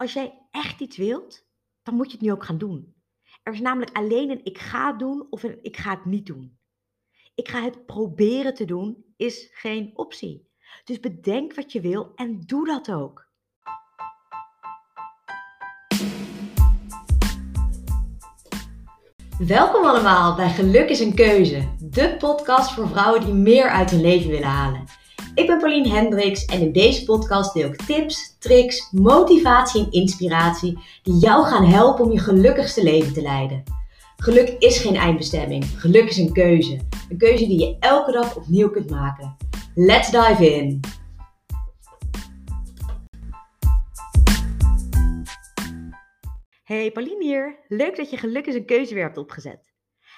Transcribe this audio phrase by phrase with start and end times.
[0.00, 1.46] Als jij echt iets wilt,
[1.82, 2.94] dan moet je het nu ook gaan doen.
[3.42, 6.26] Er is namelijk alleen een ik ga het doen of een ik ga het niet
[6.26, 6.58] doen.
[7.34, 10.48] Ik ga het proberen te doen is geen optie.
[10.84, 13.28] Dus bedenk wat je wil en doe dat ook.
[19.38, 24.00] Welkom allemaal bij Geluk is een keuze, de podcast voor vrouwen die meer uit hun
[24.00, 24.84] leven willen halen.
[25.40, 30.78] Ik ben Pauline Hendricks en in deze podcast deel ik tips, tricks, motivatie en inspiratie
[31.02, 33.62] die jou gaan helpen om je gelukkigste leven te leiden.
[34.16, 36.80] Geluk is geen eindbestemming, geluk is een keuze.
[37.08, 39.36] Een keuze die je elke dag opnieuw kunt maken.
[39.74, 40.80] Let's dive in!
[46.64, 47.64] Hey, Pauline hier.
[47.68, 49.72] Leuk dat je geluk is een keuze weer hebt opgezet.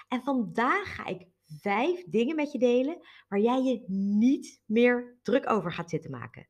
[0.09, 2.99] En vandaag ga ik vijf dingen met je delen
[3.29, 6.49] waar jij je niet meer druk over gaat zitten maken.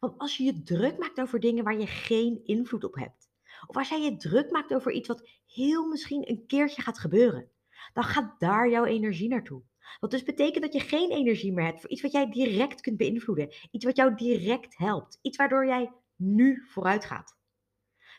[0.00, 3.28] Want als je je druk maakt over dingen waar je geen invloed op hebt,
[3.66, 7.50] of als jij je druk maakt over iets wat heel misschien een keertje gaat gebeuren,
[7.92, 9.62] dan gaat daar jouw energie naartoe.
[10.00, 12.96] Wat dus betekent dat je geen energie meer hebt voor iets wat jij direct kunt
[12.96, 17.36] beïnvloeden, iets wat jou direct helpt, iets waardoor jij nu vooruit gaat.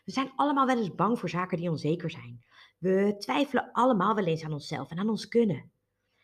[0.04, 2.44] We zijn allemaal wel eens bang voor zaken die onzeker zijn.
[2.78, 5.72] We twijfelen allemaal wel eens aan onszelf en aan ons kunnen.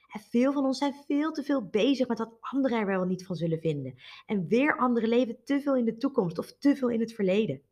[0.09, 3.27] En veel van ons zijn veel te veel bezig met wat anderen er wel niet
[3.27, 3.95] van zullen vinden.
[4.27, 7.63] En weer anderen leven te veel in de toekomst of te veel in het verleden.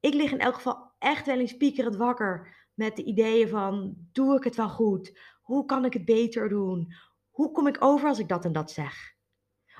[0.00, 4.36] Ik lig in elk geval echt wel eens piekerend wakker met de ideeën van: doe
[4.36, 5.18] ik het wel goed?
[5.42, 6.94] Hoe kan ik het beter doen?
[7.30, 9.14] Hoe kom ik over als ik dat en dat zeg?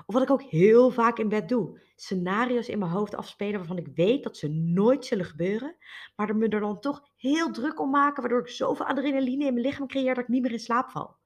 [0.05, 3.77] Of wat ik ook heel vaak in bed doe: scenario's in mijn hoofd afspelen waarvan
[3.77, 5.75] ik weet dat ze nooit zullen gebeuren,
[6.15, 9.53] maar er me er dan toch heel druk om maken, waardoor ik zoveel adrenaline in
[9.53, 11.19] mijn lichaam creëer dat ik niet meer in slaap val.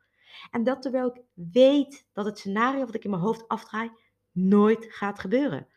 [0.51, 1.21] En dat terwijl ik
[1.53, 3.91] weet dat het scenario wat ik in mijn hoofd afdraai
[4.31, 5.67] nooit gaat gebeuren.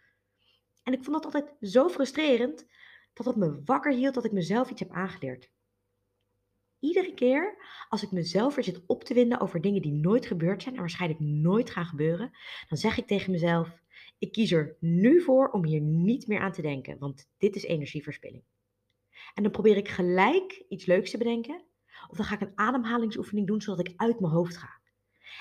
[0.83, 2.67] En ik vond dat altijd zo frustrerend
[3.12, 5.50] dat het me wakker hield dat ik mezelf iets heb aangeleerd.
[6.78, 7.56] Iedere keer
[7.89, 10.81] als ik mezelf weer zit op te winden over dingen die nooit gebeurd zijn en
[10.81, 12.31] waarschijnlijk nooit gaan gebeuren,
[12.69, 13.82] dan zeg ik tegen mezelf:
[14.19, 17.65] ik kies er nu voor om hier niet meer aan te denken, want dit is
[17.65, 18.43] energieverspilling.
[19.34, 21.62] En dan probeer ik gelijk iets leuks te bedenken,
[22.08, 24.76] of dan ga ik een ademhalingsoefening doen zodat ik uit mijn hoofd ga.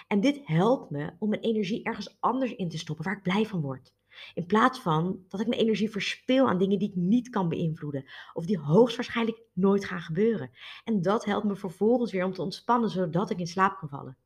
[0.07, 3.45] En dit helpt me om mijn energie ergens anders in te stoppen waar ik blij
[3.45, 3.93] van word.
[4.33, 8.05] In plaats van dat ik mijn energie verspil aan dingen die ik niet kan beïnvloeden.
[8.33, 10.51] Of die hoogstwaarschijnlijk nooit gaan gebeuren.
[10.83, 14.17] En dat helpt me vervolgens weer om te ontspannen zodat ik in slaap kan vallen.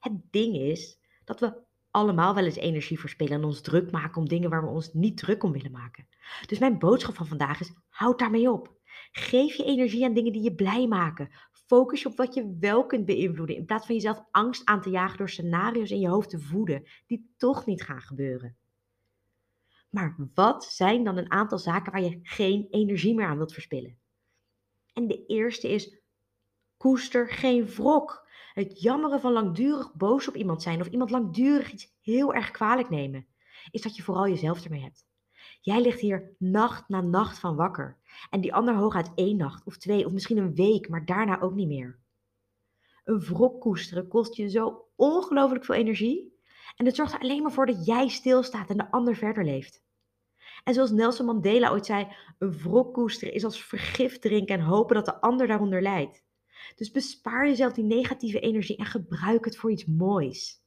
[0.00, 1.54] Het ding is dat we
[1.90, 5.16] allemaal wel eens energie verspillen en ons druk maken om dingen waar we ons niet
[5.16, 6.06] druk om willen maken.
[6.46, 8.80] Dus mijn boodschap van vandaag is: houd daarmee op.
[9.12, 11.30] Geef je energie aan dingen die je blij maken.
[11.66, 14.90] Focus je op wat je wel kunt beïnvloeden in plaats van jezelf angst aan te
[14.90, 18.56] jagen door scenario's in je hoofd te voeden die toch niet gaan gebeuren.
[19.90, 23.98] Maar wat zijn dan een aantal zaken waar je geen energie meer aan wilt verspillen?
[24.92, 26.00] En de eerste is:
[26.76, 28.30] koester geen wrok.
[28.52, 32.88] Het jammeren van langdurig boos op iemand zijn of iemand langdurig iets heel erg kwalijk
[32.88, 33.26] nemen,
[33.70, 35.06] is dat je vooral jezelf ermee hebt.
[35.60, 37.96] Jij ligt hier nacht na nacht van wakker.
[38.30, 41.54] En die ander hooguit één nacht of twee of misschien een week, maar daarna ook
[41.54, 41.98] niet meer.
[43.04, 46.40] Een wrok koesteren kost je zo ongelooflijk veel energie.
[46.76, 49.82] En het zorgt er alleen maar voor dat jij stilstaat en de ander verder leeft.
[50.64, 52.08] En zoals Nelson Mandela ooit zei,
[52.38, 56.24] een wrok koesteren is als vergif drinken en hopen dat de ander daaronder lijdt.
[56.74, 60.61] Dus bespaar jezelf die negatieve energie en gebruik het voor iets moois.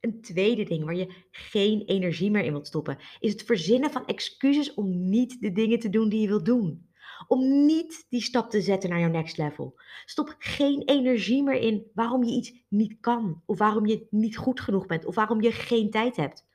[0.00, 4.06] Een tweede ding waar je geen energie meer in wilt stoppen, is het verzinnen van
[4.06, 6.88] excuses om niet de dingen te doen die je wilt doen.
[7.26, 9.80] Om niet die stap te zetten naar jouw next level.
[10.04, 14.60] Stop geen energie meer in waarom je iets niet kan, of waarom je niet goed
[14.60, 16.46] genoeg bent, of waarom je geen tijd hebt.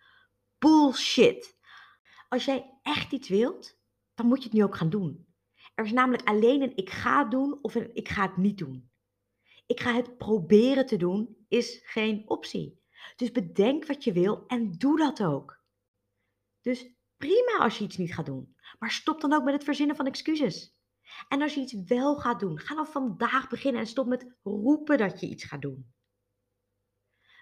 [0.57, 1.57] Bullshit.
[2.29, 3.79] Als jij echt iets wilt,
[4.13, 5.25] dan moet je het nu ook gaan doen.
[5.75, 8.57] Er is namelijk alleen een ik ga het doen of een ik ga het niet
[8.57, 8.89] doen.
[9.65, 12.83] Ik ga het proberen te doen is geen optie.
[13.15, 15.63] Dus bedenk wat je wil en doe dat ook.
[16.61, 19.95] Dus prima als je iets niet gaat doen, maar stop dan ook met het verzinnen
[19.95, 20.75] van excuses.
[21.27, 24.97] En als je iets wel gaat doen, ga dan vandaag beginnen en stop met roepen
[24.97, 25.93] dat je iets gaat doen.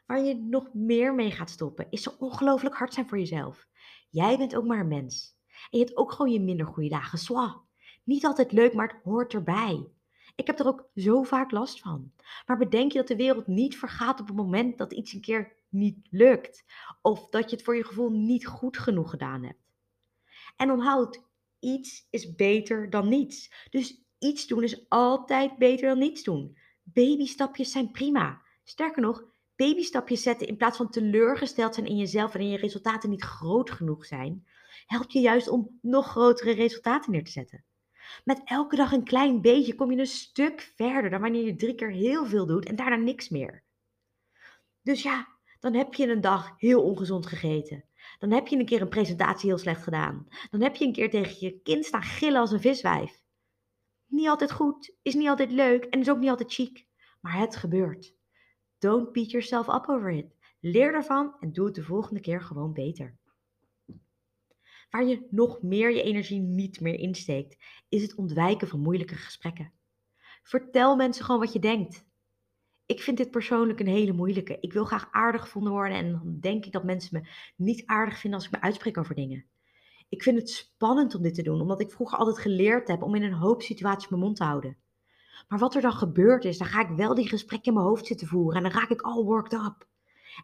[0.06, 3.68] Waar je nog meer mee gaat stoppen, is zo ongelooflijk hard zijn voor jezelf.
[4.10, 5.38] Jij bent ook maar een mens.
[5.48, 7.18] En je hebt ook gewoon je minder goede dagen.
[7.18, 7.62] Zwa.
[8.04, 9.88] Niet altijd leuk, maar het hoort erbij.
[10.36, 12.12] Ik heb er ook zo vaak last van.
[12.46, 15.54] Maar bedenk je dat de wereld niet vergaat op het moment dat iets een keer
[15.70, 16.64] niet lukt.
[17.02, 19.60] Of dat je het voor je gevoel niet goed genoeg gedaan hebt.
[20.56, 21.24] En onthoud,
[21.60, 23.68] iets is beter dan niets.
[23.70, 26.58] Dus iets doen is altijd beter dan niets doen.
[26.84, 28.42] Babystapjes zijn prima.
[28.64, 29.24] Sterker nog,
[29.56, 34.06] babystapjes zetten in plaats van teleurgesteld zijn in jezelf en je resultaten niet groot genoeg
[34.06, 34.48] zijn,
[34.86, 37.66] helpt je juist om nog grotere resultaten neer te zetten.
[38.24, 41.76] Met elke dag een klein beetje kom je een stuk verder dan wanneer je drie
[41.76, 43.64] keer heel veel doet en daarna niks meer.
[44.82, 45.28] Dus ja,
[45.60, 47.86] dan heb je een dag heel ongezond gegeten.
[48.20, 50.28] Dan heb je een keer een presentatie heel slecht gedaan.
[50.50, 53.24] Dan heb je een keer tegen je kind staan gillen als een viswijf.
[54.06, 56.88] Niet altijd goed, is niet altijd leuk en is ook niet altijd chic.
[57.22, 58.16] Maar het gebeurt.
[58.78, 60.36] Don't beat yourself up over it.
[60.60, 63.18] Leer ervan en doe het de volgende keer gewoon beter.
[64.94, 67.58] Waar je nog meer je energie niet meer insteekt,
[67.90, 69.74] is het ontwijken van moeilijke gesprekken.
[70.44, 72.06] Vertel mensen gewoon wat je denkt.
[72.86, 74.58] Ik vind dit persoonlijk een hele moeilijke.
[74.60, 78.20] Ik wil graag aardig gevonden worden en dan denk ik dat mensen me niet aardig
[78.20, 79.46] vinden als ik me uitspreek over dingen.
[80.10, 83.16] Ik vind het spannend om dit te doen, omdat ik vroeger altijd geleerd heb om
[83.16, 84.78] in een hoop situaties mijn mond te houden.
[85.48, 88.06] Maar wat er dan gebeurt is, dan ga ik wel die gesprekken in mijn hoofd
[88.06, 89.88] zitten voeren en dan raak ik al worked up.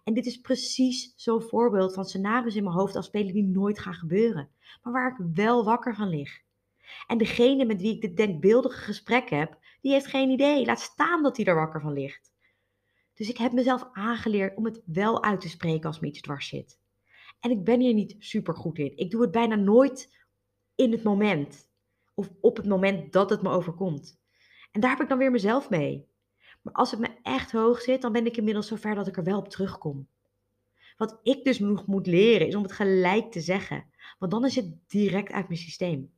[0.04, 3.94] En dit is precies zo'n voorbeeld van scenario's in mijn hoofd afspelen die nooit gaan
[3.94, 4.50] gebeuren,
[4.84, 6.42] maar waar ik wel wakker van lig.
[7.08, 10.66] En degene met wie ik dit denkbeeldige gesprek heb, die heeft geen idee.
[10.66, 12.32] Laat staan dat hij er wakker van ligt.
[13.14, 16.48] Dus ik heb mezelf aangeleerd om het wel uit te spreken als me iets dwars
[16.48, 16.80] zit.
[17.40, 18.98] En ik ben hier niet super goed in.
[18.98, 20.18] Ik doe het bijna nooit
[20.76, 21.70] in het moment.
[22.14, 24.20] Of op het moment dat het me overkomt.
[24.72, 26.09] En daar heb ik dan weer mezelf mee.
[26.72, 29.38] Als het me echt hoog zit, dan ben ik inmiddels zover dat ik er wel
[29.38, 30.08] op terugkom.
[30.98, 33.86] Wat ik dus nog moet leren is om het gelijk te zeggen.
[34.20, 36.12] Want dan is het direct uit mijn systeem.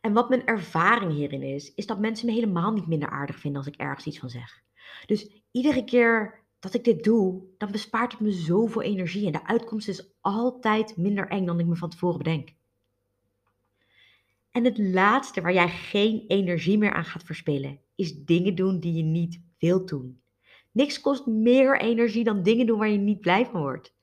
[0.00, 3.62] En wat mijn ervaring hierin is, is dat mensen me helemaal niet minder aardig vinden
[3.62, 4.62] als ik ergens iets van zeg.
[5.06, 9.26] Dus iedere keer dat ik dit doe, dan bespaart het me zoveel energie.
[9.26, 12.48] En de uitkomst is altijd minder eng dan ik me van tevoren bedenk.
[14.54, 18.92] En het laatste waar jij geen energie meer aan gaat verspillen, is dingen doen die
[18.92, 20.20] je niet wilt doen.
[20.72, 23.94] Niks kost meer energie dan dingen doen waar je niet blij van wordt.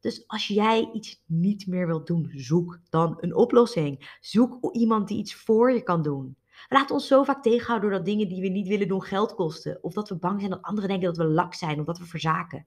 [0.00, 4.16] Dus als jij iets niet meer wilt doen, zoek dan een oplossing.
[4.20, 6.36] Zoek iemand die iets voor je kan doen.
[6.68, 9.78] Laat ons zo vaak tegenhouden door dat dingen die we niet willen doen geld kosten.
[9.82, 12.04] Of dat we bang zijn dat anderen denken dat we lak zijn of dat we
[12.04, 12.66] verzaken.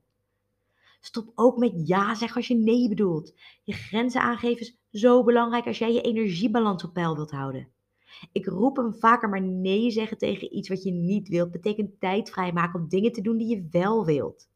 [1.02, 3.34] Stop ook met ja zeggen als je nee bedoelt.
[3.64, 7.68] Je grenzen aangeven is zo belangrijk als jij je energiebalans op peil wilt houden.
[8.32, 12.30] Ik roep hem vaker, maar nee zeggen tegen iets wat je niet wilt betekent tijd
[12.30, 14.50] vrijmaken om dingen te doen die je wel wilt.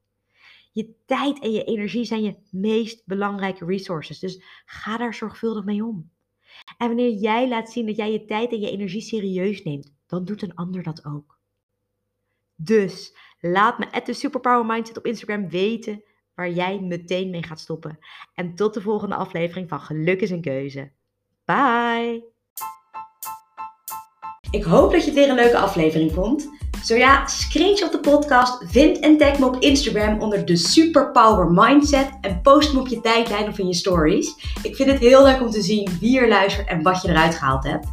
[0.71, 5.85] Je tijd en je energie zijn je meest belangrijke resources, dus ga daar zorgvuldig mee
[5.85, 6.11] om.
[6.77, 10.25] En wanneer jij laat zien dat jij je tijd en je energie serieus neemt, dan
[10.25, 11.39] doet een ander dat ook.
[12.55, 16.03] Dus laat me at the Superpower Mindset op Instagram weten
[16.35, 17.99] waar jij meteen mee gaat stoppen.
[18.33, 20.91] En tot de volgende aflevering van Geluk is een keuze.
[21.45, 22.33] Bye!
[24.51, 26.49] Ik hoop dat je het weer een leuke aflevering vond.
[26.83, 32.09] Zo ja, screenshot de podcast, vind en tag me op Instagram onder de Superpower Mindset
[32.21, 34.35] en post me op je tijdlijn of in je stories.
[34.63, 37.35] Ik vind het heel leuk om te zien wie er luistert en wat je eruit
[37.35, 37.87] gehaald hebt.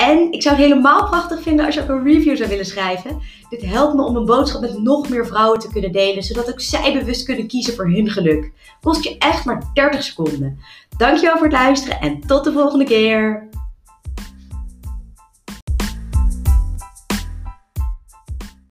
[0.00, 3.20] En ik zou het helemaal prachtig vinden als je ook een review zou willen schrijven.
[3.48, 6.60] Dit helpt me om een boodschap met nog meer vrouwen te kunnen delen, zodat ook
[6.60, 8.52] zij bewust kunnen kiezen voor hun geluk.
[8.80, 10.58] Kost je echt maar 30 seconden.
[10.96, 13.48] Dankjewel voor het luisteren en tot de volgende keer.